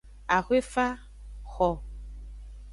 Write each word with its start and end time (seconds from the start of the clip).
Ahoefa 0.35 0.87
xo. 1.53 1.69